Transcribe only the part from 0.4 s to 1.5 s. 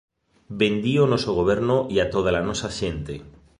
Bendí o noso